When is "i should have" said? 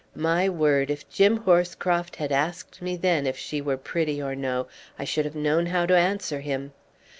4.97-5.35